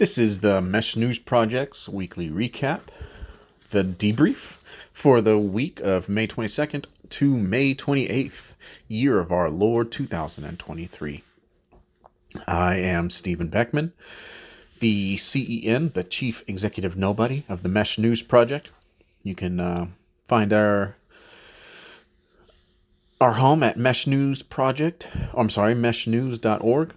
[0.00, 2.80] This is the Mesh News Project's weekly recap,
[3.68, 4.56] the debrief
[4.94, 8.54] for the week of May 22nd to May 28th,
[8.88, 11.22] year of our Lord 2023.
[12.46, 13.92] I am Stephen Beckman,
[14.78, 18.70] the CEN, the Chief Executive Nobody of the Mesh News Project.
[19.22, 19.88] You can uh,
[20.26, 20.96] find our
[23.20, 25.06] our home at Mesh News Project.
[25.34, 26.94] I'm sorry, meshnews.org.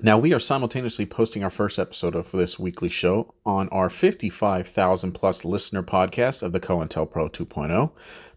[0.00, 5.12] Now, we are simultaneously posting our first episode of this weekly show on our 55,000
[5.12, 7.90] plus listener podcast of the COINTELPRO 2.0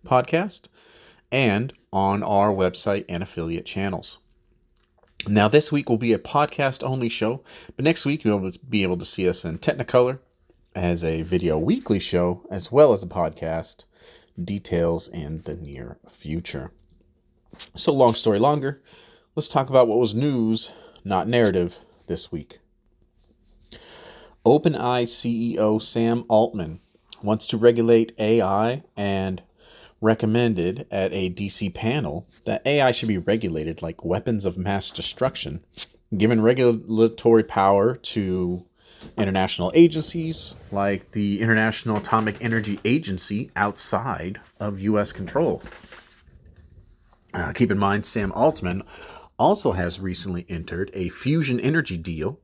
[0.05, 0.67] podcast
[1.31, 4.19] and on our website and affiliate channels.
[5.27, 7.43] Now, this week will be a podcast only show,
[7.75, 10.19] but next week you'll be able to see us in Technicolor
[10.75, 13.85] as a video weekly show as well as a podcast
[14.43, 16.71] details in the near future.
[17.75, 18.83] So, long story longer,
[19.35, 20.71] let's talk about what was news,
[21.05, 21.77] not narrative,
[22.07, 22.59] this week.
[24.45, 26.79] OpenAI CEO Sam Altman
[27.23, 29.41] wants to regulate AI and
[30.01, 35.63] recommended at a DC panel that AI should be regulated like weapons of mass destruction,
[36.15, 38.63] given regulatory power to
[39.17, 45.11] international agencies like the International Atomic Energy Agency outside of U.S.
[45.11, 45.61] control.
[47.33, 48.81] Uh, keep in mind, Sam Altman
[49.37, 52.39] also has recently entered a fusion energy deal.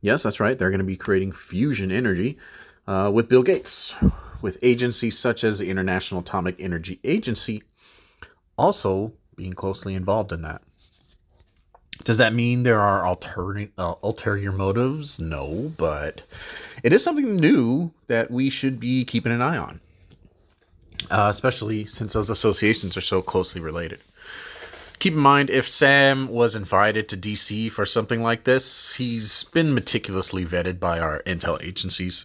[0.00, 0.58] Yes, that's right.
[0.58, 2.38] They're going to be creating fusion energy
[2.86, 3.94] uh, with Bill Gates,
[4.42, 7.62] with agencies such as the International Atomic Energy Agency
[8.56, 10.60] also being closely involved in that.
[12.04, 15.18] Does that mean there are alternate uh, ulterior motives?
[15.18, 16.22] No, but
[16.82, 19.80] it is something new that we should be keeping an eye on,
[21.10, 24.00] uh, especially since those associations are so closely related.
[25.04, 29.74] Keep in mind, if Sam was invited to DC for something like this, he's been
[29.74, 32.24] meticulously vetted by our intel agencies.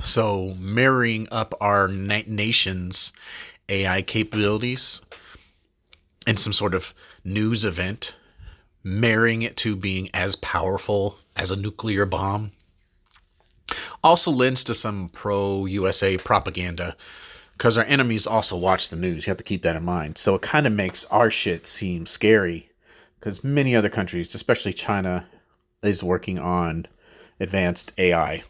[0.00, 3.12] So, marrying up our na- nation's
[3.68, 5.02] AI capabilities
[6.28, 6.94] in some sort of
[7.24, 8.14] news event,
[8.84, 12.52] marrying it to being as powerful as a nuclear bomb,
[14.04, 16.96] also lends to some pro USA propaganda
[17.58, 19.26] because our enemies also watch the news.
[19.26, 20.16] You have to keep that in mind.
[20.16, 22.70] So it kind of makes our shit seem scary
[23.18, 25.26] because many other countries, especially China,
[25.82, 26.86] is working on
[27.40, 28.42] advanced AI.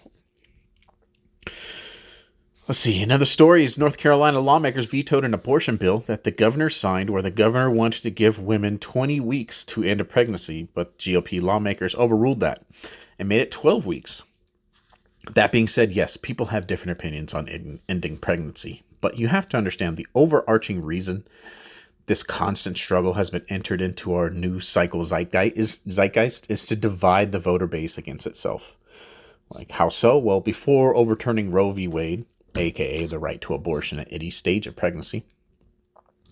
[2.68, 3.02] Let's see.
[3.02, 7.22] Another story is North Carolina lawmakers vetoed an abortion bill that the governor signed where
[7.22, 11.94] the governor wanted to give women 20 weeks to end a pregnancy, but GOP lawmakers
[11.94, 12.62] overruled that
[13.18, 14.22] and made it 12 weeks.
[15.32, 19.56] That being said, yes, people have different opinions on ending pregnancy, but you have to
[19.56, 21.24] understand the overarching reason
[22.08, 27.38] this constant struggle has been entered into our new cycle zeitgeist is, to divide the
[27.38, 28.76] voter base against itself.
[29.50, 30.16] Like how so?
[30.16, 31.86] Well, before overturning Roe v.
[31.86, 32.24] Wade,
[32.56, 35.26] aka the right to abortion at any stage of pregnancy,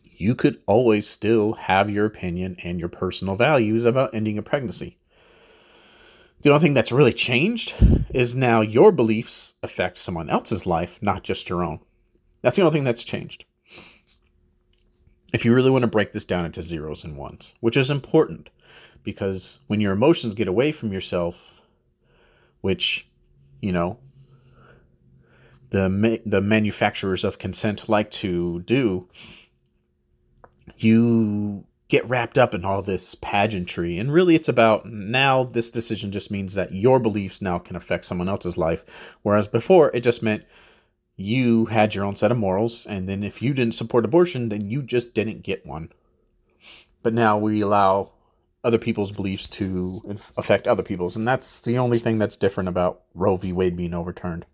[0.02, 4.98] you could always still have your opinion and your personal values about ending a pregnancy.
[6.40, 7.74] The only thing that's really changed
[8.14, 11.80] is now your beliefs affect someone else's life, not just your own.
[12.42, 13.44] That's the only thing that's changed.
[15.32, 18.48] If you really want to break this down into zeros and ones, which is important
[19.02, 21.36] because when your emotions get away from yourself,
[22.60, 23.06] which,
[23.60, 23.98] you know,
[25.70, 29.08] the the manufacturers of consent like to do,
[30.78, 33.98] you get wrapped up in all this pageantry.
[33.98, 38.06] And really, it's about now this decision just means that your beliefs now can affect
[38.06, 38.84] someone else's life.
[39.22, 40.44] Whereas before, it just meant
[41.16, 42.86] you had your own set of morals.
[42.86, 45.90] And then if you didn't support abortion, then you just didn't get one.
[47.02, 48.12] But now we allow
[48.62, 50.00] other people's beliefs to
[50.36, 51.16] affect other people's.
[51.16, 53.52] And that's the only thing that's different about Roe v.
[53.52, 54.44] Wade being overturned.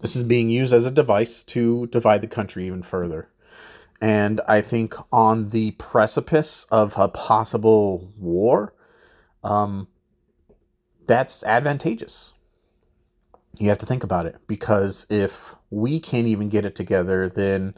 [0.00, 3.28] This is being used as a device to divide the country even further.
[4.00, 8.74] And I think on the precipice of a possible war,
[9.44, 9.88] um,
[11.06, 12.32] that's advantageous.
[13.58, 17.74] You have to think about it because if we can't even get it together, then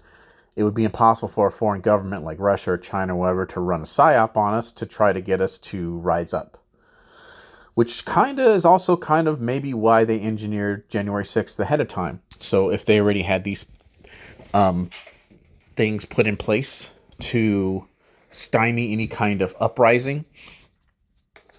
[0.55, 3.61] it would be impossible for a foreign government like Russia or China or whatever to
[3.61, 6.59] run a psyop on us to try to get us to rise up
[7.75, 11.89] which kind of is also kind of maybe why they engineered January 6th ahead of
[11.89, 12.21] time.
[12.31, 13.65] So if they already had these
[14.53, 14.91] um,
[15.77, 16.91] things put in place
[17.21, 17.87] to
[18.31, 20.27] stymie any kind of uprising,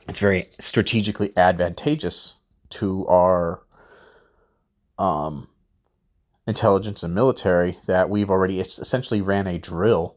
[0.08, 3.62] it's very strategically advantageous to our
[4.98, 5.48] um,
[6.48, 10.16] intelligence and military that we've already essentially ran a drill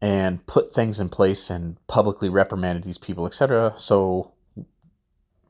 [0.00, 3.74] and put things in place and publicly reprimanded these people, etc.
[3.76, 4.32] So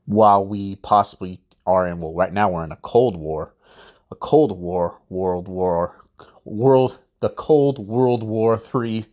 [0.05, 3.53] while we possibly are in, well, right now we're in a Cold War,
[4.11, 6.03] a Cold War, World War,
[6.45, 9.05] World, the Cold World War Three.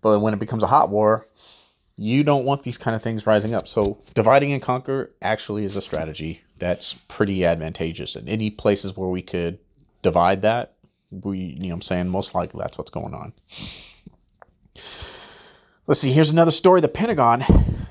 [0.00, 1.26] But when it becomes a hot war,
[1.96, 3.66] you don't want these kind of things rising up.
[3.66, 8.16] So dividing and conquer actually is a strategy that's pretty advantageous.
[8.16, 9.58] And any places where we could
[10.02, 10.74] divide that,
[11.10, 13.32] we, you know, I'm saying most likely that's what's going on.
[15.86, 16.12] Let's see.
[16.12, 16.80] Here's another story.
[16.80, 17.42] The Pentagon.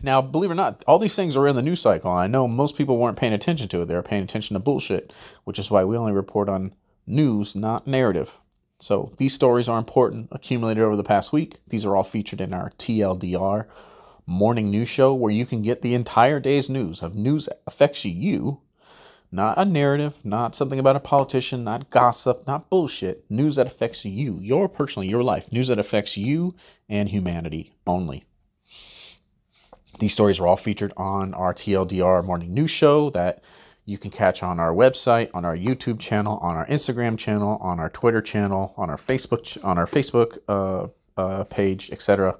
[0.03, 2.11] Now, believe it or not, all these things are in the news cycle.
[2.11, 3.85] I know most people weren't paying attention to it.
[3.85, 5.11] They were paying attention to bullshit,
[5.43, 6.75] which is why we only report on
[7.07, 8.39] news, not narrative.
[8.79, 11.55] So these stories are important, accumulated over the past week.
[11.67, 13.65] These are all featured in our TLDR
[14.27, 18.03] morning news show where you can get the entire day's news of news that affects
[18.05, 18.61] you,
[19.31, 23.25] not a narrative, not something about a politician, not gossip, not bullshit.
[23.31, 25.51] News that affects you, your personally, your life.
[25.51, 26.55] News that affects you
[26.89, 28.25] and humanity only.
[29.99, 33.43] These stories are all featured on our TLDR morning news show that
[33.85, 37.79] you can catch on our website, on our YouTube channel, on our Instagram channel, on
[37.79, 40.87] our Twitter channel, on our Facebook on our Facebook uh,
[41.19, 42.37] uh, page, etc.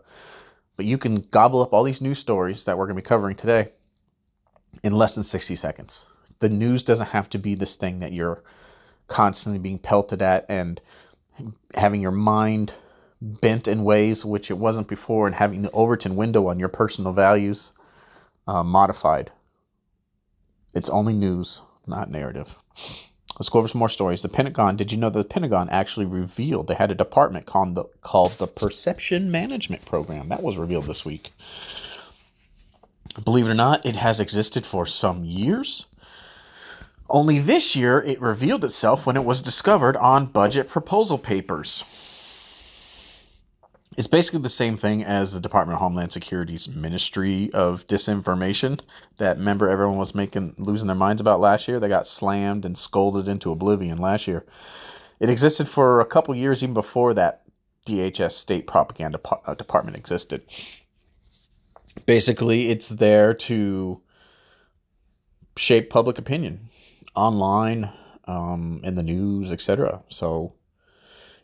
[0.77, 3.35] But you can gobble up all these news stories that we're going to be covering
[3.35, 3.74] today
[4.83, 6.06] in less than 60 seconds.
[6.39, 8.44] The news doesn't have to be this thing that you're
[9.07, 10.79] constantly being pelted at and
[11.74, 12.74] having your mind
[13.19, 17.12] bent in ways which it wasn't before and having the Overton window on your personal
[17.12, 17.71] values
[18.47, 19.31] uh, modified.
[20.75, 22.56] It's only news, not narrative.
[23.39, 24.23] Let's go over some more stories.
[24.23, 24.77] The Pentagon.
[24.77, 28.31] Did you know that the Pentagon actually revealed they had a department called the called
[28.33, 30.29] the Perception Management Program?
[30.29, 31.31] That was revealed this week.
[33.23, 35.85] Believe it or not, it has existed for some years.
[37.09, 41.83] Only this year, it revealed itself when it was discovered on budget proposal papers.
[43.97, 48.79] It's basically the same thing as the Department of Homeland Security's Ministry of Disinformation.
[49.17, 51.79] That member everyone was making losing their minds about last year.
[51.79, 54.45] They got slammed and scolded into oblivion last year.
[55.19, 57.41] It existed for a couple years even before that
[57.88, 60.44] DHS state propaganda uh, department existed.
[62.05, 63.99] Basically, it's there to
[65.57, 66.69] shape public opinion
[67.15, 67.89] online,
[68.25, 70.03] um, in the news, etc.
[70.09, 70.53] So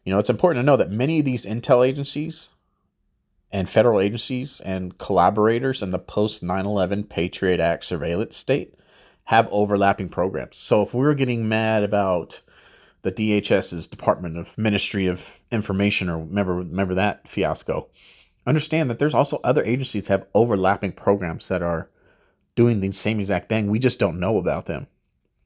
[0.04, 2.52] you know, it's important to know that many of these intel agencies
[3.52, 8.76] and federal agencies and collaborators in the post 9 11 Patriot Act surveillance state
[9.26, 10.58] have overlapping programs.
[10.58, 12.42] So if we are getting mad about
[13.04, 17.88] the DHS's Department of Ministry of Information, or remember remember that fiasco,
[18.46, 21.90] understand that there's also other agencies that have overlapping programs that are
[22.56, 23.68] doing the same exact thing.
[23.68, 24.88] We just don't know about them.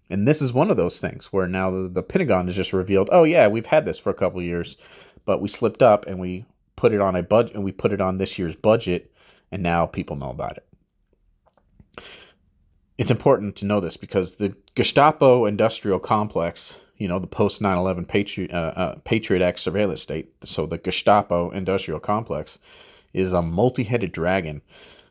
[0.09, 3.09] And this is one of those things where now the, the Pentagon has just revealed,
[3.11, 4.77] oh yeah, we've had this for a couple years,
[5.25, 6.45] but we slipped up and we
[6.75, 9.11] put it on a budget and we put it on this year's budget,
[9.51, 10.65] and now people know about it.
[12.97, 17.77] It's important to know this because the Gestapo industrial complex, you know, the post 9
[17.77, 22.59] 11 Patriot, uh, uh, Patriot Act surveillance state, so the Gestapo industrial complex,
[23.13, 24.61] is a multi headed dragon.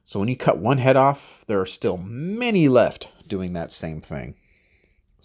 [0.05, 4.01] So when you cut one head off, there are still many left doing that same
[4.01, 4.37] thing.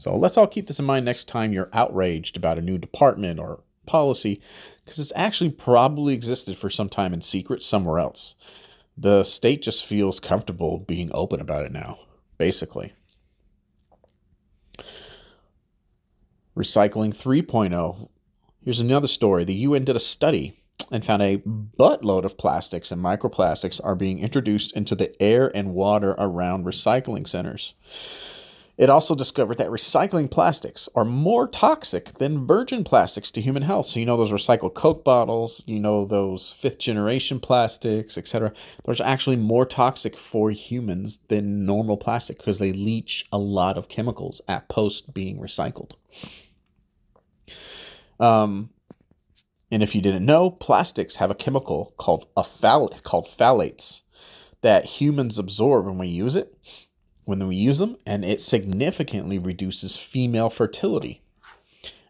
[0.01, 3.39] So let's all keep this in mind next time you're outraged about a new department
[3.39, 4.41] or policy,
[4.83, 8.33] because it's actually probably existed for some time in secret somewhere else.
[8.97, 11.99] The state just feels comfortable being open about it now,
[12.39, 12.91] basically.
[16.57, 18.09] Recycling 3.0.
[18.63, 19.43] Here's another story.
[19.43, 20.59] The UN did a study
[20.91, 21.37] and found a
[21.77, 27.27] buttload of plastics and microplastics are being introduced into the air and water around recycling
[27.27, 27.75] centers.
[28.81, 33.85] It also discovered that recycling plastics are more toxic than virgin plastics to human health.
[33.85, 38.51] So you know those recycled Coke bottles, you know those fifth generation plastics, etc.
[38.87, 43.77] Those are actually more toxic for humans than normal plastic because they leach a lot
[43.77, 45.91] of chemicals at post being recycled.
[48.19, 48.71] Um,
[49.69, 54.01] and if you didn't know, plastics have a chemical called a phthal- called phthalates
[54.61, 56.51] that humans absorb when we use it
[57.25, 61.21] when we use them, and it significantly reduces female fertility.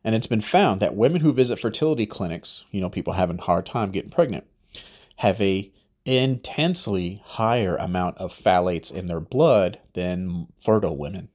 [0.03, 3.43] And it's been found that women who visit fertility clinics, you know, people having a
[3.43, 4.45] hard time getting pregnant,
[5.17, 5.71] have a
[6.05, 11.29] intensely higher amount of phthalates in their blood than fertile women.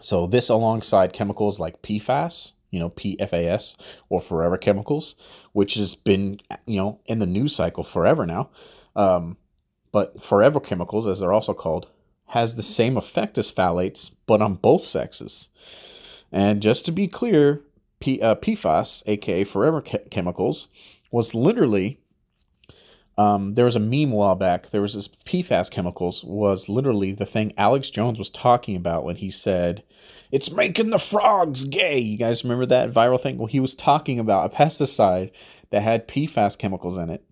[0.00, 3.76] So this alongside chemicals like PFAS, you know, PFAS
[4.08, 5.14] or forever chemicals,
[5.52, 8.50] which has been, you know, in the news cycle forever now.
[8.96, 9.36] Um,
[9.92, 11.88] but forever chemicals, as they're also called,
[12.30, 15.48] has the same effect as phthalates, but on both sexes.
[16.32, 17.62] And just to be clear,
[18.00, 20.68] P, uh, PFAS, aka forever chemicals,
[21.12, 21.98] was literally
[23.18, 24.70] Um, there was a meme a while back.
[24.70, 29.16] There was this PFAS chemicals was literally the thing Alex Jones was talking about when
[29.16, 29.82] he said,
[30.32, 33.36] "It's making the frogs gay." You guys remember that viral thing?
[33.36, 35.32] Well, he was talking about a pesticide
[35.70, 37.22] that had PFAS chemicals in it.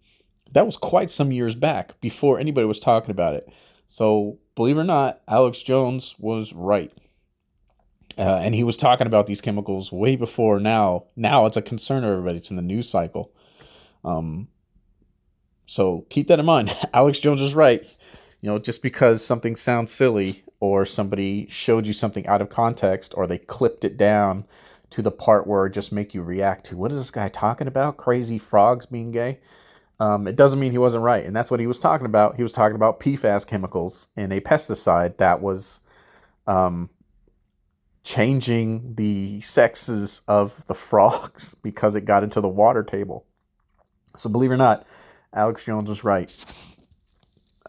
[0.52, 3.48] That was quite some years back before anybody was talking about it.
[3.86, 6.92] So, believe it or not, Alex Jones was right.
[8.18, 11.04] Uh, and he was talking about these chemicals way before now.
[11.14, 12.38] Now it's a concern of everybody.
[12.38, 13.32] It's in the news cycle.
[14.04, 14.48] Um,
[15.64, 16.72] so keep that in mind.
[16.92, 17.82] Alex Jones is right.
[18.40, 23.14] You know, just because something sounds silly or somebody showed you something out of context
[23.16, 24.44] or they clipped it down
[24.90, 27.68] to the part where it just make you react to what is this guy talking
[27.68, 27.96] about?
[27.96, 29.38] Crazy frogs being gay.
[30.00, 32.36] Um, it doesn't mean he wasn't right, and that's what he was talking about.
[32.36, 35.80] He was talking about PFAS chemicals in a pesticide that was
[36.46, 36.88] um,
[38.04, 43.26] changing the sexes of the frogs because it got into the water table.
[44.16, 44.86] So believe it or not,
[45.32, 46.32] Alex Jones was right.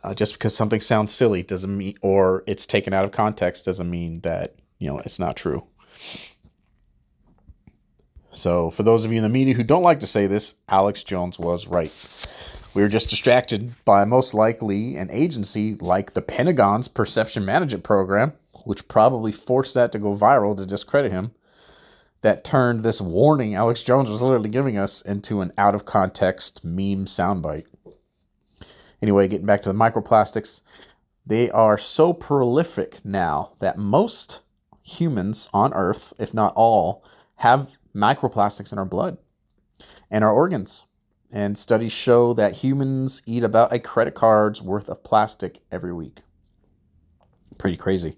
[0.03, 3.89] Uh, just because something sounds silly doesn't mean, or it's taken out of context, doesn't
[3.89, 5.65] mean that you know it's not true.
[8.31, 11.03] So, for those of you in the media who don't like to say this, Alex
[11.03, 11.91] Jones was right.
[12.75, 18.33] We were just distracted by most likely an agency like the Pentagon's Perception Management Program,
[18.65, 21.31] which probably forced that to go viral to discredit him,
[22.21, 26.63] that turned this warning Alex Jones was literally giving us into an out of context
[26.63, 27.65] meme soundbite.
[29.01, 30.62] Anyway, getting back to the microplastics,
[31.25, 34.41] they are so prolific now that most
[34.83, 37.03] humans on Earth, if not all,
[37.38, 39.17] have microplastics in our blood
[40.12, 40.86] and our organs.
[41.31, 46.22] And studies show that humans eat about a credit card's worth of plastic every week.
[47.60, 48.17] Pretty crazy.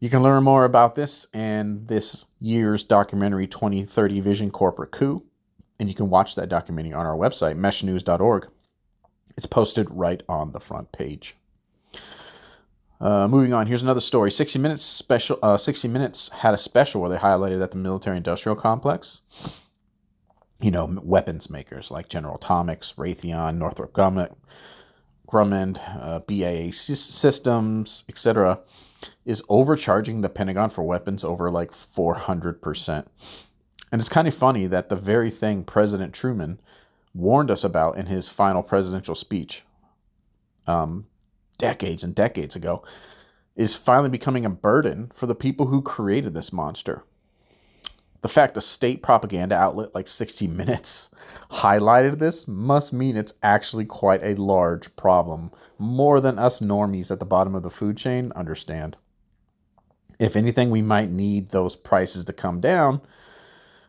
[0.00, 5.22] You can learn more about this and this year's documentary 2030 Vision Corporate Coup.
[5.78, 8.48] And you can watch that documentary on our website, meshnews.org.
[9.36, 11.36] It's posted right on the front page.
[13.04, 14.30] Uh, moving on, here's another story.
[14.30, 15.38] 60 Minutes special.
[15.42, 19.20] Uh, 60 Minutes had a special where they highlighted that the military-industrial complex,
[20.58, 24.34] you know, weapons makers like General Atomics, Raytheon, Northrop Grumman,
[25.28, 28.60] Grumman uh, Systems, etc.,
[29.26, 33.06] is overcharging the Pentagon for weapons over like 400%.
[33.92, 36.58] And it's kind of funny that the very thing President Truman
[37.12, 39.62] warned us about in his final presidential speech
[40.66, 41.06] um,
[41.58, 42.82] decades and decades ago
[43.56, 47.04] is finally becoming a burden for the people who created this monster.
[48.20, 51.10] The fact a state propaganda outlet like 60 Minutes
[51.50, 57.18] highlighted this must mean it's actually quite a large problem, more than us normies at
[57.18, 58.96] the bottom of the food chain understand.
[60.18, 63.02] If anything, we might need those prices to come down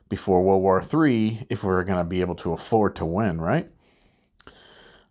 [0.09, 3.69] before World War III if we're going to be able to afford to win, right?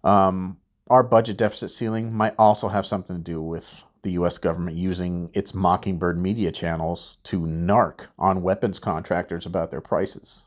[0.03, 4.77] Um, our budget deficit ceiling might also have something to do with the US government
[4.77, 10.45] using its Mockingbird media channels to narc on weapons contractors about their prices.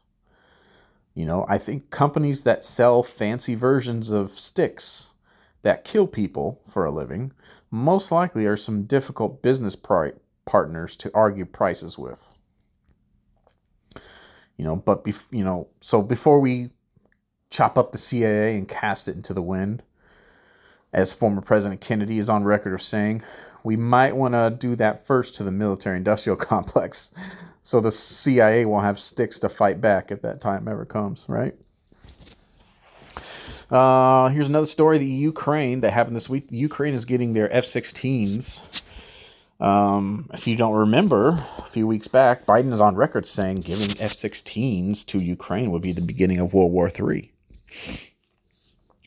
[1.16, 5.12] You know, I think companies that sell fancy versions of sticks
[5.64, 7.34] that kill people for a living
[7.72, 12.40] most likely are some difficult business partners to argue prices with.
[14.56, 16.70] You know, but bef- you know, so before we
[17.50, 19.84] chop up the CIA and cast it into the wind,
[20.94, 23.24] as former President Kennedy is on record of saying,
[23.64, 27.14] we might want to do that first to the military industrial complex
[27.64, 31.54] so the CIA won't have sticks to fight back if that time ever comes, right?
[33.70, 36.46] Uh, here's another story the Ukraine that happened this week.
[36.50, 39.12] Ukraine is getting their F 16s.
[39.60, 43.90] Um, if you don't remember, a few weeks back, Biden is on record saying giving
[44.00, 47.32] F 16s to Ukraine would be the beginning of World War III.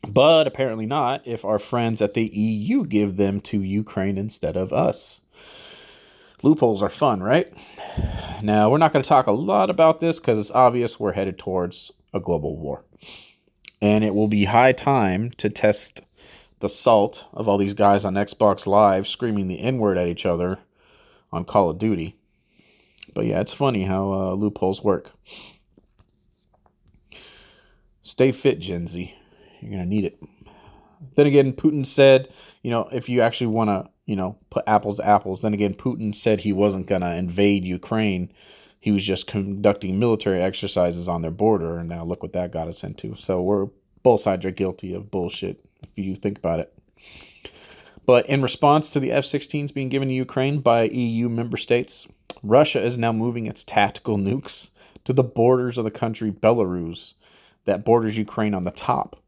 [0.08, 4.72] But apparently not if our friends at the EU give them to Ukraine instead of
[4.72, 5.20] us.
[6.42, 7.52] Loopholes are fun, right?
[8.42, 11.38] Now, we're not going to talk a lot about this because it's obvious we're headed
[11.38, 12.84] towards a global war.
[13.82, 16.00] And it will be high time to test
[16.60, 20.24] the salt of all these guys on Xbox Live screaming the N word at each
[20.24, 20.58] other
[21.32, 22.16] on Call of Duty.
[23.14, 25.10] But yeah, it's funny how uh, loopholes work.
[28.02, 29.14] Stay fit, Gen Z.
[29.60, 30.22] You're going to need it.
[31.14, 32.28] Then again, Putin said,
[32.62, 35.74] you know, if you actually want to, you know, put apples to apples, then again,
[35.74, 38.32] Putin said he wasn't going to invade Ukraine.
[38.80, 41.78] He was just conducting military exercises on their border.
[41.78, 43.14] And now look what that got us into.
[43.16, 43.68] So we're
[44.02, 45.64] both sides are guilty of bullshit
[45.96, 46.74] if you think about it.
[48.06, 52.06] But in response to the F 16s being given to Ukraine by EU member states,
[52.42, 54.70] Russia is now moving its tactical nukes
[55.04, 57.14] to the borders of the country Belarus
[57.66, 59.22] that borders Ukraine on the top.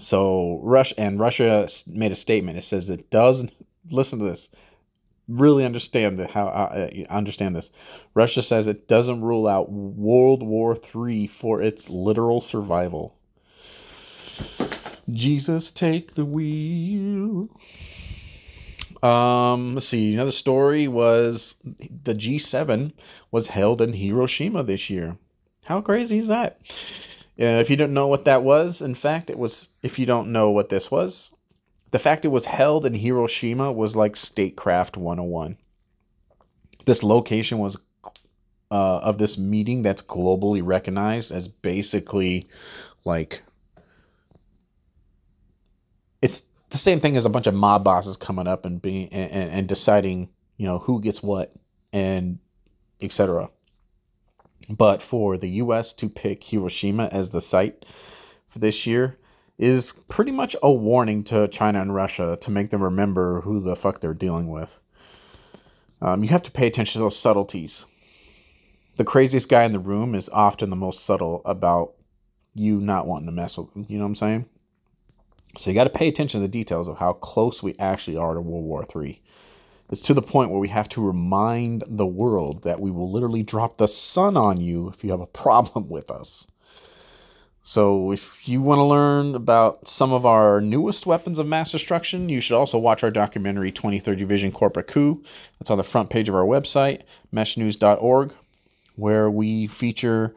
[0.00, 2.58] So Russia and Russia made a statement.
[2.58, 3.44] It says it does.
[3.90, 4.50] Listen to this.
[5.28, 7.70] Really understand the, how uh, understand this.
[8.14, 13.16] Russia says it doesn't rule out World War III for its literal survival.
[15.10, 17.48] Jesus, take the wheel.
[19.02, 20.14] Um, let's see.
[20.14, 21.54] Another story was
[22.04, 22.92] the G7
[23.30, 25.16] was held in Hiroshima this year.
[25.64, 26.60] How crazy is that?
[27.42, 29.68] Uh, if you don't know what that was, in fact, it was.
[29.82, 31.32] If you don't know what this was,
[31.90, 35.56] the fact it was held in Hiroshima was like statecraft 101.
[36.84, 37.76] This location was
[38.70, 42.46] uh, of this meeting that's globally recognized as basically
[43.04, 43.42] like
[46.22, 49.50] it's the same thing as a bunch of mob bosses coming up and being and,
[49.50, 51.52] and deciding you know who gets what
[51.92, 52.38] and
[53.02, 53.50] etc
[54.68, 57.84] but for the us to pick hiroshima as the site
[58.48, 59.18] for this year
[59.58, 63.76] is pretty much a warning to china and russia to make them remember who the
[63.76, 64.78] fuck they're dealing with
[66.00, 67.86] um, you have to pay attention to those subtleties
[68.96, 71.94] the craziest guy in the room is often the most subtle about
[72.54, 73.86] you not wanting to mess with them.
[73.88, 74.44] you know what i'm saying
[75.58, 78.34] so you got to pay attention to the details of how close we actually are
[78.34, 79.20] to World War III.
[79.92, 83.42] It's to the point where we have to remind the world that we will literally
[83.42, 86.46] drop the sun on you if you have a problem with us.
[87.60, 92.30] So, if you want to learn about some of our newest weapons of mass destruction,
[92.30, 95.22] you should also watch our documentary 2030 Vision Corporate Coup.
[95.58, 98.32] That's on the front page of our website, meshnews.org,
[98.96, 100.34] where we feature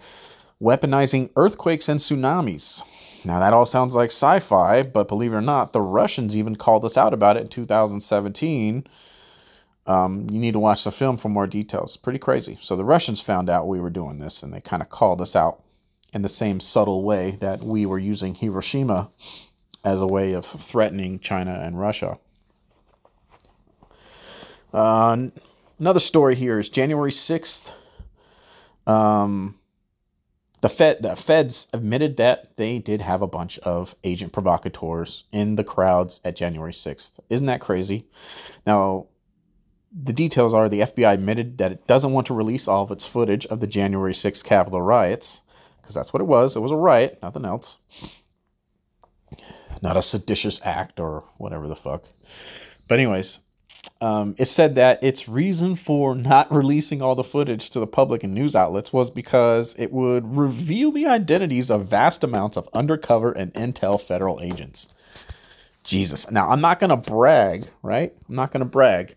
[0.62, 2.84] weaponizing earthquakes and tsunamis.
[3.26, 6.58] Now, that all sounds like sci fi, but believe it or not, the Russians even
[6.58, 8.86] called us out about it in 2017.
[9.88, 11.96] Um, you need to watch the film for more details.
[11.98, 12.58] Pretty crazy.
[12.62, 15.36] So, the Russians found out we were doing this and they kind of called us
[15.36, 15.62] out
[16.13, 19.10] in the same subtle way that we were using Hiroshima
[19.84, 22.18] as a way of threatening China and Russia.
[24.74, 25.27] Uh,
[25.80, 27.71] another story here is January 6th.
[28.88, 29.58] Um,
[30.62, 35.56] the Fed the feds admitted that they did have a bunch of agent provocateurs in
[35.56, 37.19] the crowds at January 6th.
[37.30, 38.08] Isn't that crazy?
[38.65, 39.08] Now,
[40.03, 43.05] the details are the FBI admitted that it doesn't want to release all of its
[43.05, 45.41] footage of the January 6th Capitol riots
[45.81, 46.55] because that's what it was.
[46.55, 47.77] It was a riot, nothing else.
[49.81, 52.03] Not a seditious act or whatever the fuck.
[52.89, 53.39] But anyways,
[54.01, 58.23] um, it said that its reason for not releasing all the footage to the public
[58.23, 63.31] and news outlets was because it would reveal the identities of vast amounts of undercover
[63.31, 64.89] and intel federal agents.
[65.84, 66.31] Jesus.
[66.31, 68.13] Now, I'm not going to brag, right?
[68.27, 69.15] I'm not going to brag,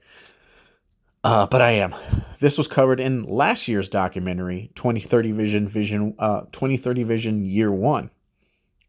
[1.24, 1.94] uh, but I am.
[2.40, 8.10] This was covered in last year's documentary, 2030 Vision, Vision, uh, 2030 Vision Year One.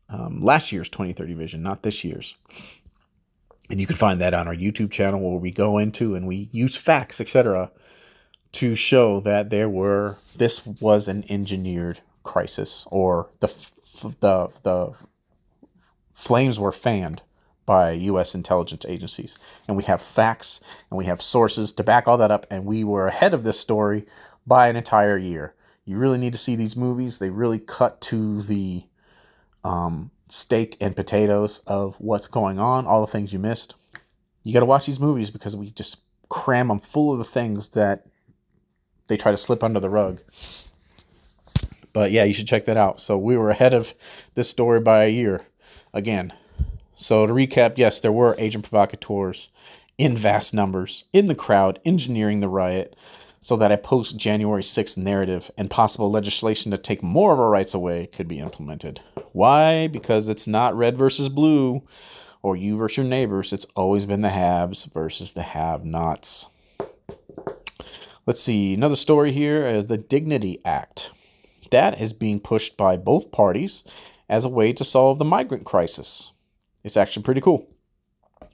[0.09, 2.35] Um, last year's 2030 Vision, not this year's.
[3.69, 6.49] And you can find that on our YouTube channel where we go into and we
[6.51, 7.71] use facts, etc.,
[8.53, 13.47] to show that there were this was an engineered crisis or the
[14.21, 14.93] the the
[16.15, 17.21] flames were fanned
[17.69, 19.37] by US intelligence agencies.
[19.67, 22.83] And we have facts and we have sources to back all that up and we
[22.83, 24.07] were ahead of this story
[24.47, 25.53] by an entire year.
[25.85, 27.19] You really need to see these movies.
[27.19, 28.85] They really cut to the
[29.63, 33.75] um, steak and potatoes of what's going on, all the things you missed.
[34.41, 37.69] You got to watch these movies because we just cram them full of the things
[37.69, 38.07] that
[39.05, 40.19] they try to slip under the rug.
[41.93, 42.99] But yeah, you should check that out.
[42.99, 43.93] So we were ahead of
[44.33, 45.45] this story by a year
[45.93, 46.33] again.
[47.01, 49.51] So to recap, yes, there were agent provocateurs
[49.97, 52.97] in vast numbers in the crowd engineering the riot
[53.39, 57.49] so that a post January 6th narrative and possible legislation to take more of our
[57.49, 58.99] rights away could be implemented.
[59.31, 59.87] Why?
[59.87, 61.81] Because it's not red versus blue
[62.41, 63.53] or you versus your neighbors.
[63.53, 66.47] It's always been the haves versus the have nots.
[68.25, 68.73] Let's see.
[68.73, 71.11] Another story here is the Dignity Act.
[71.71, 73.85] That is being pushed by both parties
[74.27, 76.33] as a way to solve the migrant crisis.
[76.83, 77.67] It's actually pretty cool.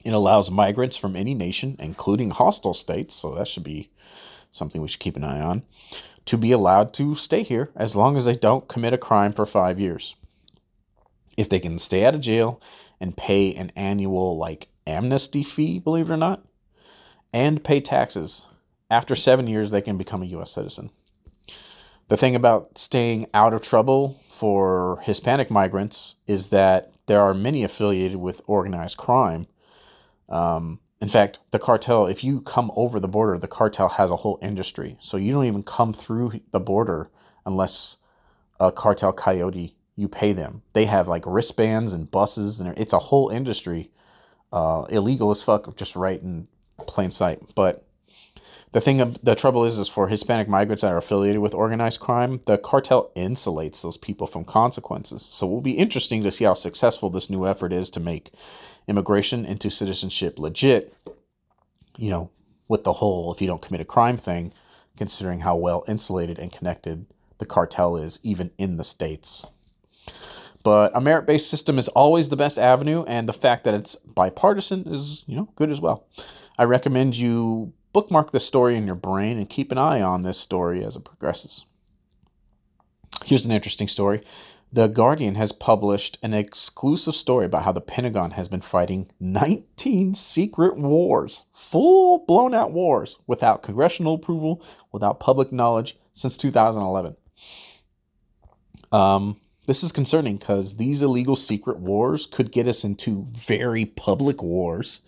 [0.04, 3.90] It allows migrants from any nation, including hostile states, so that should be
[4.50, 5.62] something we should keep an eye on,
[6.26, 9.46] to be allowed to stay here as long as they don't commit a crime for
[9.46, 10.16] five years.
[11.36, 12.60] If they can stay out of jail
[13.00, 16.42] and pay an annual, like, amnesty fee, believe it or not,
[17.32, 18.46] and pay taxes,
[18.90, 20.50] after seven years, they can become a U.S.
[20.50, 20.90] citizen.
[22.08, 27.64] The thing about staying out of trouble for Hispanic migrants is that there are many
[27.64, 29.46] affiliated with organized crime.
[30.28, 34.16] Um, in fact, the cartel, if you come over the border, the cartel has a
[34.16, 34.96] whole industry.
[35.00, 37.10] So you don't even come through the border
[37.44, 37.98] unless
[38.58, 40.62] a cartel coyote you pay them.
[40.72, 43.90] They have like wristbands and buses, and it's a whole industry.
[44.52, 46.46] Uh, illegal as fuck, just right in
[46.86, 47.42] plain sight.
[47.54, 47.85] But
[48.76, 52.42] the thing, the trouble is, is for Hispanic migrants that are affiliated with organized crime,
[52.44, 55.22] the cartel insulates those people from consequences.
[55.22, 58.32] So it will be interesting to see how successful this new effort is to make
[58.86, 60.92] immigration into citizenship legit.
[61.96, 62.30] You know,
[62.68, 64.52] with the whole if you don't commit a crime thing,
[64.98, 67.06] considering how well insulated and connected
[67.38, 69.46] the cartel is, even in the states.
[70.62, 73.96] But a merit based system is always the best avenue, and the fact that it's
[73.96, 76.06] bipartisan is, you know, good as well.
[76.58, 80.36] I recommend you bookmark this story in your brain and keep an eye on this
[80.36, 81.64] story as it progresses.
[83.24, 84.20] Here's an interesting story.
[84.70, 90.12] The Guardian has published an exclusive story about how the Pentagon has been fighting 19
[90.12, 97.16] secret wars, full blown out wars, without congressional approval, without public knowledge since 2011.
[98.92, 104.42] Um, this is concerning because these illegal secret wars could get us into very public
[104.42, 105.00] wars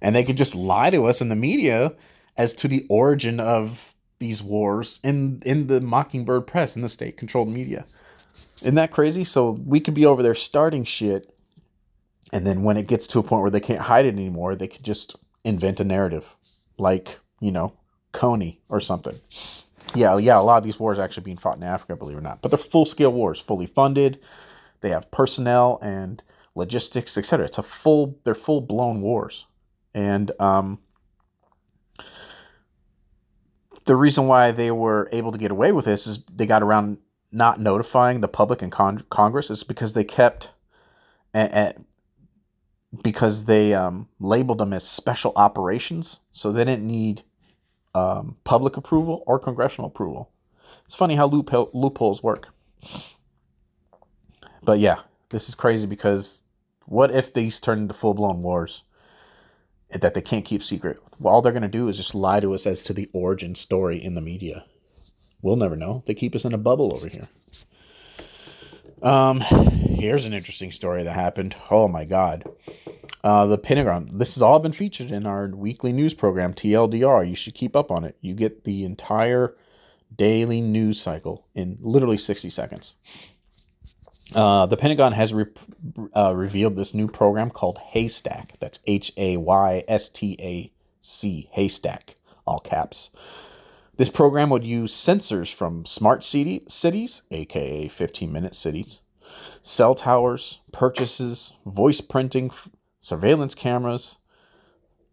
[0.00, 1.92] and they could just lie to us in the media
[2.36, 7.16] as to the origin of these wars in in the Mockingbird press in the state
[7.16, 7.84] controlled media.
[8.62, 9.24] Isn't that crazy?
[9.24, 11.32] So we could be over there starting shit
[12.32, 14.68] and then when it gets to a point where they can't hide it anymore, they
[14.68, 16.34] could just invent a narrative
[16.78, 17.72] like, you know,
[18.12, 19.14] Kony or something.
[19.94, 22.20] Yeah, yeah, a lot of these wars are actually being fought in Africa, believe it
[22.20, 22.42] or not.
[22.42, 24.18] But they're full scale wars, fully funded.
[24.80, 26.22] They have personnel and
[26.54, 27.46] logistics, etc.
[27.46, 29.46] It's a full they're full blown wars.
[29.96, 30.78] And um,
[33.86, 36.98] the reason why they were able to get away with this is they got around
[37.32, 40.50] not notifying the public and con- Congress is because they kept
[43.02, 47.22] because they um, labeled them as special operations, so they didn't need
[47.94, 50.30] um, public approval or congressional approval.
[50.84, 52.48] It's funny how loophole, loopholes work.
[54.62, 54.96] But yeah,
[55.30, 56.42] this is crazy because
[56.84, 58.82] what if these turn into full blown wars?
[60.00, 61.00] That they can't keep secret.
[61.18, 63.54] Well, all they're going to do is just lie to us as to the origin
[63.54, 64.64] story in the media.
[65.42, 66.02] We'll never know.
[66.06, 67.28] They keep us in a bubble over here.
[69.02, 71.54] Um, here's an interesting story that happened.
[71.70, 72.44] Oh my God.
[73.22, 74.08] Uh, the Pentagon.
[74.12, 77.28] This has all been featured in our weekly news program, TLDR.
[77.28, 78.16] You should keep up on it.
[78.20, 79.56] You get the entire
[80.14, 82.94] daily news cycle in literally 60 seconds.
[84.34, 85.46] Uh, the Pentagon has re-
[86.14, 88.58] uh, revealed this new program called Haystack.
[88.58, 93.10] That's H A Y S T A C, Haystack, all caps.
[93.96, 99.00] This program would use sensors from smart city, cities, aka 15 minute cities,
[99.62, 102.50] cell towers, purchases, voice printing,
[103.00, 104.16] surveillance cameras.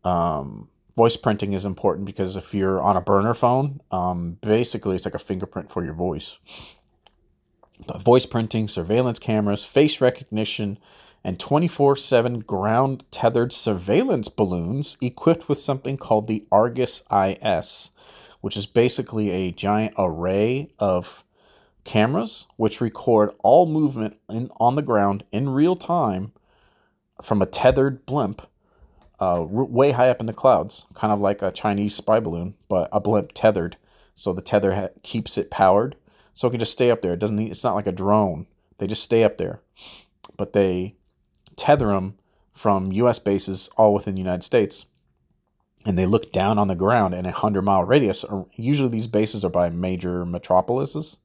[0.04, 5.06] Um, voice printing is important because if you're on a burner phone, um, basically it's
[5.06, 6.40] like a fingerprint for your voice
[8.00, 10.78] voice printing, surveillance cameras, face recognition,
[11.24, 17.92] and 24 7 ground tethered surveillance balloons equipped with something called the Argus IS,
[18.42, 21.24] which is basically a giant array of
[21.84, 26.32] cameras which record all movement in, on the ground in real time
[27.22, 28.42] from a tethered blimp
[29.20, 32.90] uh, way high up in the clouds, kind of like a Chinese spy balloon, but
[32.92, 33.78] a blimp tethered.
[34.16, 35.96] So the tether ha- keeps it powered
[36.34, 37.14] so it can just stay up there.
[37.14, 37.36] It doesn't.
[37.36, 38.48] Need, it's not like a drone.
[38.78, 39.62] They just stay up there,
[40.38, 40.96] but they
[41.56, 42.18] tether them
[42.52, 43.20] from U.S.
[43.20, 44.86] bases all within the United States,
[45.86, 48.26] and they look down on the ground in a hundred mile radius.
[48.56, 51.18] Usually, these bases are by major metropolises.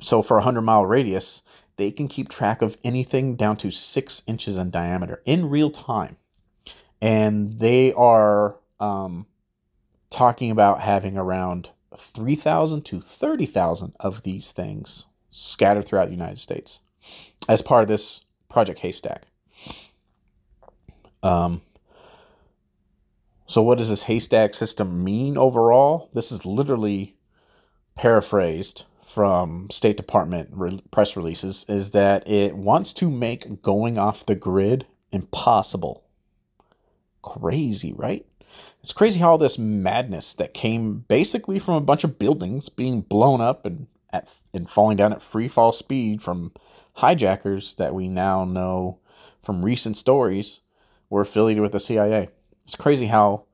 [0.00, 1.42] So for a hundred mile radius,
[1.76, 6.16] they can keep track of anything down to six inches in diameter in real time,
[7.00, 9.26] and they are um,
[10.10, 16.80] talking about having around 3,000 to 30,000 of these things scattered throughout the United States
[17.48, 19.26] as part of this Project Haystack.
[21.22, 21.60] Um,
[23.46, 26.10] so, what does this haystack system mean overall?
[26.12, 27.16] This is literally
[27.94, 34.26] paraphrased from State Department re- press releases is that it wants to make going off
[34.26, 36.04] the grid impossible.
[37.22, 38.24] Crazy, right?
[38.80, 43.00] It's crazy how all this madness that came basically from a bunch of buildings being
[43.00, 46.52] blown up and at, and falling down at free fall speed from
[46.94, 48.98] hijackers that we now know
[49.42, 50.60] from recent stories
[51.10, 52.30] were affiliated with the CIA.
[52.64, 53.44] It's crazy how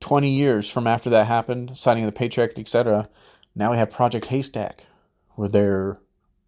[0.00, 3.06] 20 years from after that happened, signing the Patriot, Act, etc.,
[3.54, 4.86] now we have Project Haystack,
[5.34, 5.98] where they're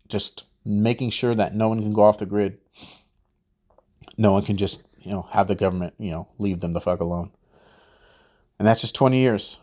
[0.08, 2.58] just making sure that no one can go off the grid.
[4.16, 7.00] No one can just, you know, have the government, you know, leave them the fuck
[7.00, 7.30] alone.
[8.58, 9.58] And that's just 20 years.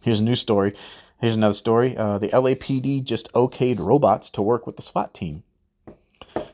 [0.00, 0.74] Here's a new story.
[1.20, 1.96] Here's another story.
[1.96, 5.42] Uh, the LAPD just okayed robots to work with the SWAT team.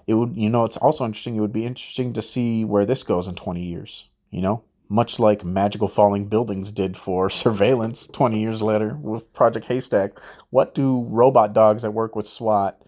[0.07, 1.37] It would, you know, it's also interesting.
[1.37, 4.09] It would be interesting to see where this goes in 20 years.
[4.31, 9.66] You know, much like magical falling buildings did for surveillance 20 years later with Project
[9.66, 10.18] Haystack.
[10.51, 12.81] What do robot dogs that work with SWAT?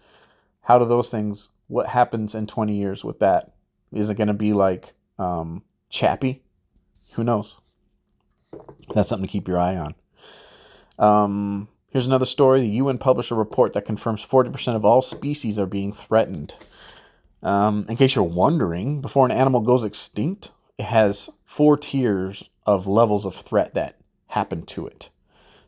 [0.61, 1.49] How do those things?
[1.67, 3.53] What happens in 20 years with that?
[3.93, 6.43] Is it going to be like um, Chappie?
[7.15, 7.77] Who knows?
[8.93, 9.95] That's something to keep your eye on.
[10.97, 12.61] Um, here's another story.
[12.61, 16.53] The UN published a report that confirms 40% of all species are being threatened.
[17.41, 22.87] Um, in case you're wondering, before an animal goes extinct, it has four tiers of
[22.87, 23.95] levels of threat that
[24.27, 25.09] happen to it.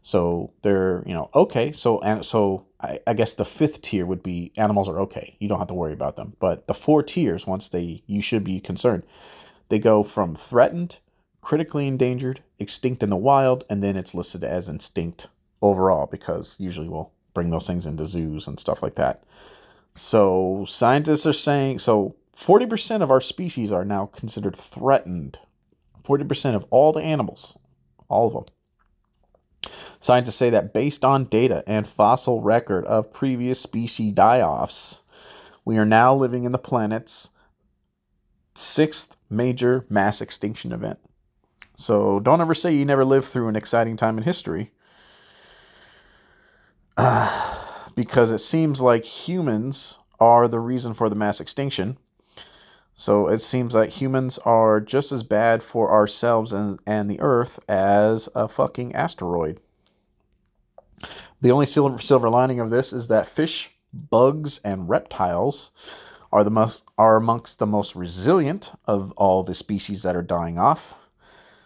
[0.02, 1.72] So they're, you know, okay.
[1.72, 5.36] So and so I, I, guess the fifth tier would be animals are okay.
[5.40, 6.34] You don't have to worry about them.
[6.40, 9.04] But the four tiers, once they you should be concerned.
[9.70, 10.98] They go from threatened,
[11.42, 15.28] critically endangered, extinct in the wild, and then it's listed as extinct
[15.62, 19.24] overall because usually we'll bring those things into zoos and stuff like that.
[19.94, 25.38] So scientists are saying so 40% of our species are now considered threatened.
[26.04, 27.58] 40% of all the animals,
[28.10, 28.46] all of them.
[30.00, 35.02] Scientists say that based on data and fossil record of previous species die offs,
[35.64, 37.30] we are now living in the planet's
[38.56, 41.00] sixth major mass extinction event.
[41.82, 44.72] So don't ever say you never lived through an exciting time in history.
[46.96, 47.58] Uh,
[47.96, 51.98] because it seems like humans are the reason for the mass extinction.
[52.94, 57.60] So it seems like humans are just as bad for ourselves and, and the Earth
[57.68, 59.60] as a fucking asteroid.
[61.42, 65.72] The only silver, silver lining of this is that fish, bugs, and reptiles
[66.32, 70.60] are the most are amongst the most resilient of all the species that are dying
[70.60, 70.96] off.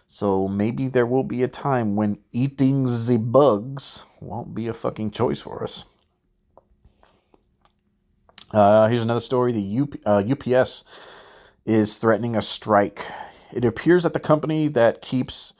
[0.08, 5.10] So maybe there will be a time when eating the bugs won't be a fucking
[5.10, 5.84] choice for us.
[8.52, 9.52] Uh, here's another story.
[9.52, 10.84] The UP, uh, UPS
[11.64, 13.04] is threatening a strike.
[13.52, 15.54] It appears that the company that keeps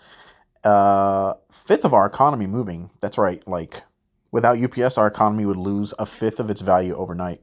[0.62, 2.90] uh, fifth of our economy moving.
[3.00, 3.46] That's right.
[3.48, 3.82] Like
[4.30, 7.42] without UPS, our economy would lose a fifth of its value overnight.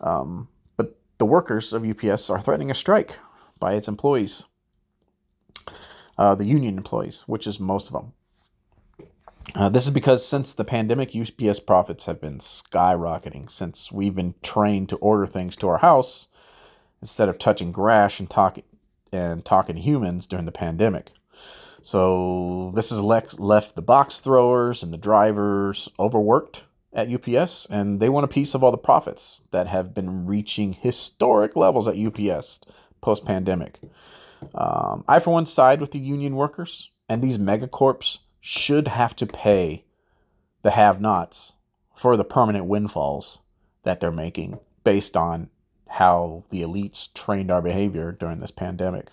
[0.00, 3.14] Um, but the workers of UPS are threatening a strike
[3.58, 4.44] by its employees
[6.20, 8.12] uh, the union employees, which is most of them.
[9.54, 14.34] Uh, this is because since the pandemic, UPS profits have been skyrocketing since we've been
[14.42, 16.28] trained to order things to our house
[17.00, 18.64] instead of touching grass and talking
[19.10, 21.10] and talking to humans during the pandemic.
[21.80, 27.98] So this has left, left the box throwers and the drivers overworked at UPS, and
[27.98, 31.96] they want a piece of all the profits that have been reaching historic levels at
[31.98, 32.60] UPS
[33.00, 33.80] post pandemic.
[34.54, 39.26] Um, I, for one, side with the union workers, and these megacorps should have to
[39.26, 39.84] pay
[40.62, 41.52] the have nots
[41.94, 43.40] for the permanent windfalls
[43.82, 45.48] that they're making based on
[45.88, 49.08] how the elites trained our behavior during this pandemic.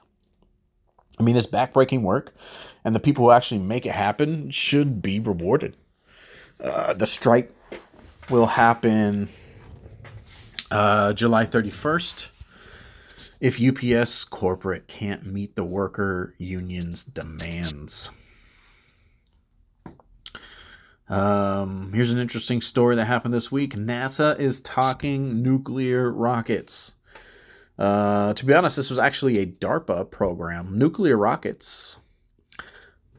[1.19, 2.35] I mean, it's backbreaking work,
[2.85, 5.75] and the people who actually make it happen should be rewarded.
[6.63, 7.51] Uh, the strike
[8.29, 9.27] will happen
[10.69, 12.36] uh, July 31st
[13.39, 18.11] if UPS corporate can't meet the worker union's demands.
[21.09, 23.75] Um, here's an interesting story that happened this week.
[23.75, 26.95] NASA is talking nuclear rockets.
[27.77, 31.99] Uh, to be honest, this was actually a DARPA program, nuclear rockets,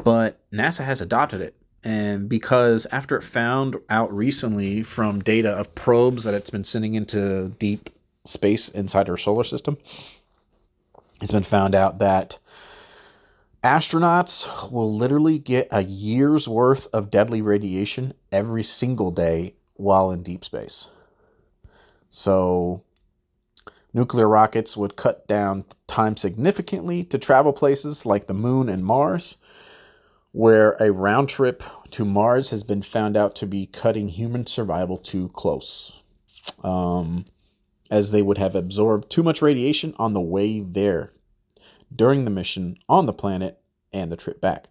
[0.02, 1.54] but NASA has adopted it.
[1.84, 6.94] And because after it found out recently from data of probes that it's been sending
[6.94, 7.88] into deep
[8.28, 9.76] space inside our solar system,
[11.20, 12.38] it's been found out that
[13.64, 20.22] astronauts will literally get a year's worth of deadly radiation every single day while in
[20.22, 20.88] deep space.
[22.08, 22.82] So,
[23.92, 29.36] nuclear rockets would cut down time significantly to travel places like the moon and Mars,
[30.32, 34.98] where a round trip to Mars has been found out to be cutting human survival
[34.98, 36.02] too close.
[36.62, 37.24] Um,
[37.90, 41.12] as they would have absorbed too much radiation on the way there
[41.94, 43.60] during the mission on the planet
[43.92, 44.68] and the trip back.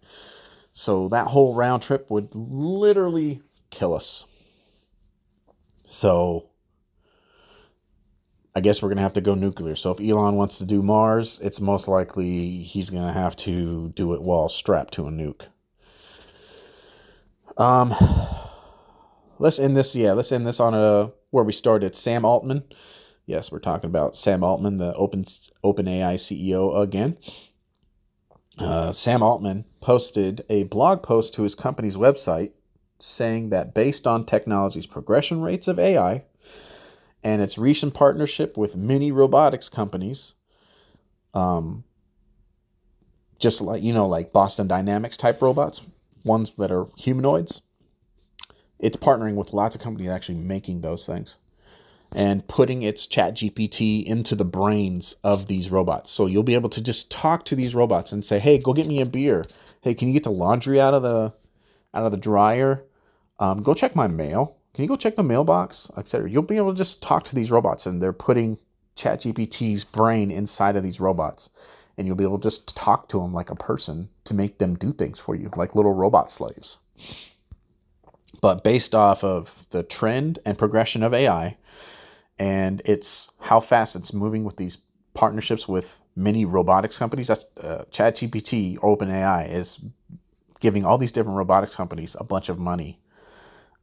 [0.72, 4.24] So that whole round trip would literally kill us.
[5.86, 6.50] So
[8.54, 9.74] I guess we're going to have to go nuclear.
[9.74, 13.88] So if Elon wants to do Mars, it's most likely he's going to have to
[13.90, 15.46] do it while strapped to a nuke.
[17.56, 17.92] Um
[19.38, 21.94] let's end this yeah, let's end this on a where we started.
[21.94, 22.62] Sam Altman
[23.28, 27.18] Yes, we're talking about Sam Altman, the Open OpenAI CEO again.
[28.56, 32.52] Uh, Sam Altman posted a blog post to his company's website
[32.98, 36.24] saying that based on technology's progression rates of AI
[37.22, 40.32] and its recent partnership with many robotics companies,
[41.34, 41.84] um,
[43.38, 45.82] just like you know, like Boston Dynamics type robots,
[46.24, 47.60] ones that are humanoids.
[48.78, 51.36] It's partnering with lots of companies actually making those things
[52.16, 56.10] and putting its chat GPT into the brains of these robots.
[56.10, 58.86] So you'll be able to just talk to these robots and say, hey, go get
[58.88, 59.44] me a beer.
[59.82, 61.34] Hey, can you get the laundry out of the
[61.94, 62.84] out of the dryer?
[63.38, 64.56] Um, go check my mail.
[64.74, 66.30] Can you go check the mailbox, etc.
[66.30, 68.58] You'll be able to just talk to these robots, and they're putting
[68.96, 71.50] ChatGPT's brain inside of these robots,
[71.96, 74.76] and you'll be able to just talk to them like a person to make them
[74.76, 76.78] do things for you, like little robot slaves.
[78.40, 81.56] But based off of the trend and progression of AI,
[82.38, 84.78] and it's how fast it's moving with these
[85.14, 87.28] partnerships with many robotics companies.
[87.28, 89.84] That's uh, ChatGPT, OpenAI is
[90.60, 92.98] giving all these different robotics companies a bunch of money,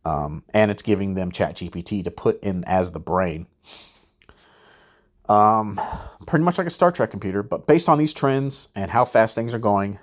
[0.05, 3.47] um, and it's giving them ChatGPT to put in as the brain.
[5.27, 5.79] Um,
[6.27, 9.35] pretty much like a Star Trek computer, but based on these trends and how fast
[9.35, 9.97] things are going,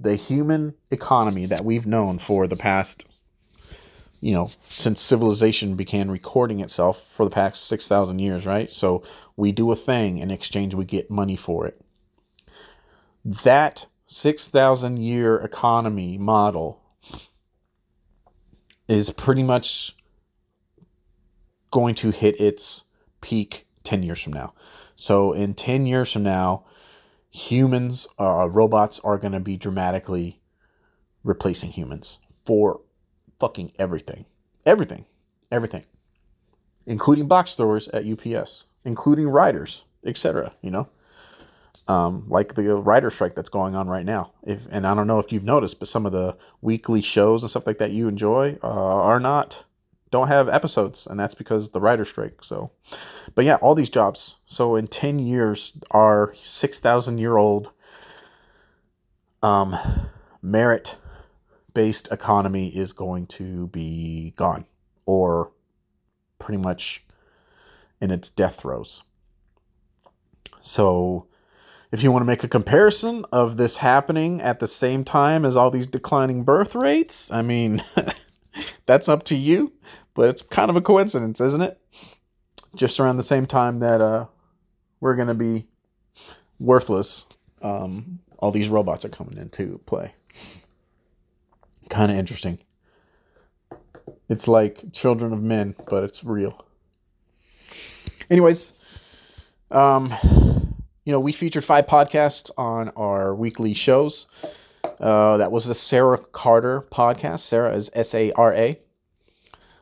[0.00, 3.04] the human economy that we've known for the past
[4.20, 8.72] you know, since civilization began recording itself for the past 6,000 years, right?
[8.72, 9.02] So
[9.36, 11.80] we do a thing in exchange, we get money for it.
[13.24, 16.80] That 6,000 year economy model
[18.86, 19.96] is pretty much
[21.70, 22.84] going to hit its
[23.20, 24.52] peak 10 years from now.
[24.96, 26.64] So in 10 years from now,
[27.30, 30.40] humans, uh, robots are going to be dramatically
[31.24, 32.80] replacing humans for
[33.38, 34.24] fucking everything.
[34.66, 35.04] Everything.
[35.50, 35.84] Everything.
[36.86, 40.52] Including box stores at UPS, including writers, etc.
[40.62, 40.88] You know?
[41.86, 44.32] Um, like the writer strike that's going on right now.
[44.42, 47.50] If, and I don't know if you've noticed, but some of the weekly shows and
[47.50, 49.64] stuff like that you enjoy uh, are not
[50.14, 52.44] don't have episodes, and that's because the writer strike.
[52.44, 52.70] So,
[53.34, 54.36] but yeah, all these jobs.
[54.46, 57.72] So in ten years, our six thousand year old
[59.42, 59.74] um,
[60.40, 60.96] merit
[61.74, 64.64] based economy is going to be gone
[65.06, 65.52] or
[66.38, 67.04] pretty much
[68.00, 69.02] in its death throes.
[70.60, 71.26] So,
[71.92, 75.56] if you want to make a comparison of this happening at the same time as
[75.56, 77.84] all these declining birth rates, I mean,
[78.86, 79.72] that's up to you,
[80.14, 81.78] but it's kind of a coincidence, isn't it?
[82.74, 84.26] Just around the same time that uh,
[85.00, 85.66] we're going to be
[86.58, 87.26] worthless,
[87.62, 90.12] um, all these robots are coming into play
[91.88, 92.58] kind of interesting.
[94.28, 96.64] It's like Children of Men, but it's real.
[98.30, 98.82] Anyways,
[99.70, 100.14] um,
[101.04, 104.26] you know, we featured five podcasts on our weekly shows.
[105.00, 107.40] Uh, that was the Sara Carter podcast.
[107.40, 108.78] Sara is S A R A.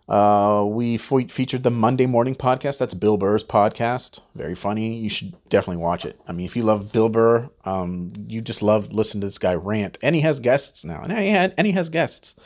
[0.09, 2.79] Uh, we fe- featured the Monday Morning podcast.
[2.79, 4.21] That's Bill Burr's podcast.
[4.35, 4.97] Very funny.
[4.97, 6.21] You should definitely watch it.
[6.27, 9.55] I mean, if you love Bill Burr, um, you just love listening to this guy
[9.55, 9.99] rant.
[10.03, 11.03] And he has guests now.
[11.03, 12.37] And he, had, and he has guests.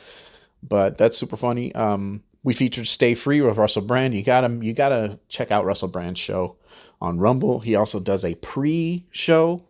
[0.63, 1.73] But that's super funny.
[1.75, 4.13] Um, we featured Stay Free with Russell Brand.
[4.13, 4.63] You got him.
[4.63, 6.55] You gotta check out Russell Brand's show
[7.01, 7.59] on Rumble.
[7.59, 9.61] He also does a pre-show,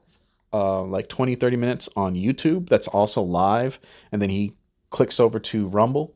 [0.54, 2.70] uh, like 20, 30 minutes on YouTube.
[2.70, 3.80] That's also live.
[4.12, 4.54] And then he
[4.92, 6.14] clicks over to Rumble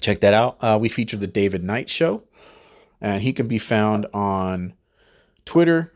[0.00, 0.56] check that out.
[0.60, 2.22] Uh, we featured the David Knight Show,
[3.00, 4.74] and he can be found on
[5.44, 5.92] Twitter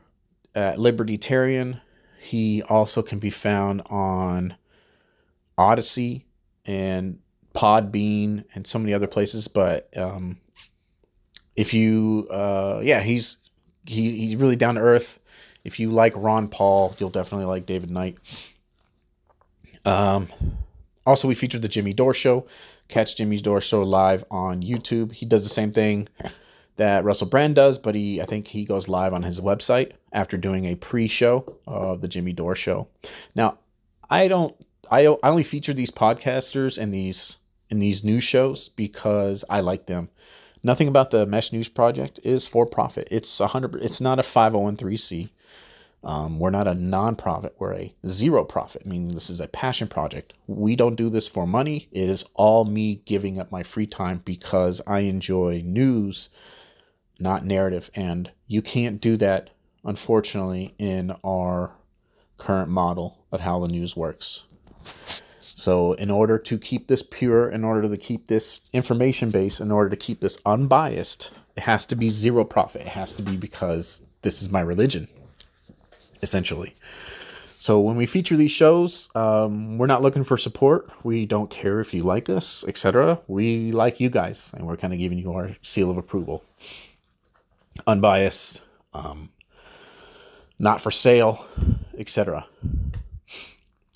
[0.55, 1.81] at Libertarian.
[2.21, 4.55] He also can be found on
[5.59, 6.25] Odysee
[6.67, 7.19] and
[7.55, 9.49] Podbean and so many other places.
[9.49, 10.39] But um,
[11.57, 13.39] if you, uh, yeah, he's
[13.87, 15.21] he, he's really down to earth.
[15.65, 18.55] If you like Ron Paul, you'll definitely like David Knight.
[19.85, 20.29] Um,
[21.07, 22.47] also, we featured the Jimmy Dore Show.
[22.93, 25.13] Catch Jimmy's Dore Show live on YouTube.
[25.13, 26.11] He does the same thing
[26.77, 30.37] that Russell Brand does, but he I think he goes live on his website after
[30.37, 32.89] doing a pre-show of the Jimmy Dore show.
[33.35, 33.57] Now,
[34.11, 34.55] I don't
[34.91, 37.39] I don't I only feature these podcasters and these
[37.71, 40.11] in these news shows because I like them.
[40.63, 43.09] Nothing about the Mesh News Project is for profit.
[43.11, 45.31] It's 100 it's not a 501c.
[46.05, 47.53] Um, we're not a nonprofit.
[47.59, 50.35] We're a zero profit, meaning this is a passion project.
[50.49, 51.89] We don't do this for money.
[51.93, 56.29] It is all me giving up my free time because I enjoy news,
[57.21, 57.91] not narrative.
[57.95, 59.51] And you can't do that,
[59.85, 61.73] unfortunately, in our
[62.37, 64.43] current model of how the news works.
[65.39, 69.71] So, in order to keep this pure, in order to keep this information based, in
[69.71, 72.83] order to keep this unbiased, it has to be zero profit.
[72.83, 75.07] It has to be because this is my religion
[76.23, 76.73] essentially.
[77.47, 80.91] So when we feature these shows, um, we're not looking for support.
[81.05, 83.21] We don't care if you like us, etc.
[83.29, 86.45] We like you guys, and we're kind of giving you our seal of approval.
[87.87, 88.63] Unbiased,
[88.95, 89.31] um,
[90.59, 91.47] not for sale,
[91.97, 92.47] etc.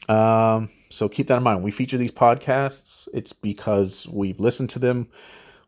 [0.09, 1.65] Um, so keep that in mind.
[1.65, 5.09] we feature these podcasts, it's because we've listened to them.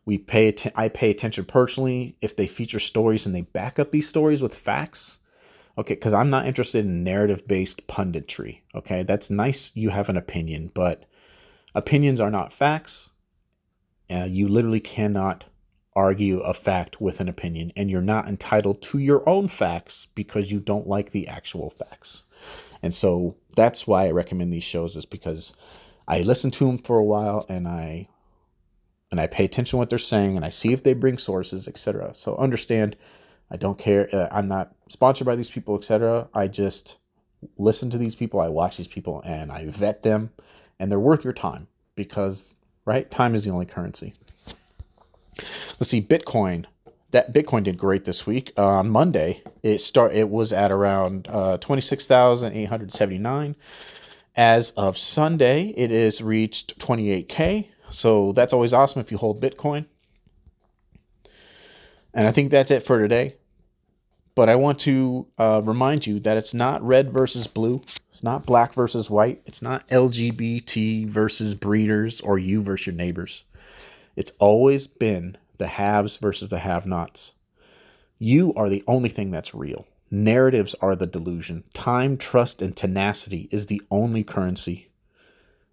[0.05, 3.91] We pay att- I pay attention personally if they feature stories and they back up
[3.91, 5.19] these stories with facts.
[5.79, 8.59] Okay, because I'm not interested in narrative based punditry.
[8.75, 9.71] Okay, that's nice.
[9.75, 11.05] You have an opinion, but
[11.73, 13.11] opinions are not facts.
[14.11, 15.45] Uh, you literally cannot
[15.95, 20.51] argue a fact with an opinion, and you're not entitled to your own facts because
[20.51, 22.23] you don't like the actual facts.
[22.83, 25.65] And so that's why I recommend these shows is because
[26.09, 28.09] I listen to them for a while and I
[29.11, 31.69] and I pay attention to what they're saying and I see if they bring sources,
[31.69, 32.13] etc.
[32.13, 32.97] So understand,
[33.51, 34.07] I don't care.
[34.13, 36.29] Uh, I'm not sponsored by these people, etc.
[36.33, 36.97] I just
[37.57, 40.31] listen to these people, I watch these people, and I vet them,
[40.79, 44.13] and they're worth your time because right, time is the only currency.
[45.37, 46.65] Let's see, Bitcoin
[47.11, 48.51] that Bitcoin did great this week.
[48.57, 52.91] Uh, on Monday, it start it was at around uh, twenty six thousand eight hundred
[52.91, 53.55] seventy nine.
[54.35, 57.69] As of Sunday, it has reached twenty eight k.
[57.89, 59.87] So that's always awesome if you hold Bitcoin.
[62.13, 63.35] And I think that's it for today.
[64.39, 67.81] But I want to uh, remind you that it's not red versus blue.
[68.07, 69.41] It's not black versus white.
[69.45, 73.43] It's not LGBT versus breeders or you versus your neighbors.
[74.15, 77.33] It's always been the haves versus the have nots.
[78.17, 79.85] You are the only thing that's real.
[80.09, 81.65] Narratives are the delusion.
[81.73, 84.87] Time, trust, and tenacity is the only currency.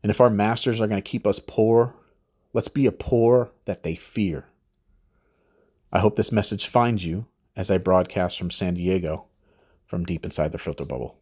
[0.02, 1.94] And if our masters are going to keep us poor,
[2.52, 4.44] let's be a poor that they fear.
[5.92, 7.26] I hope this message finds you
[7.56, 9.26] as I broadcast from San Diego
[9.86, 11.16] from deep inside the filter bubble.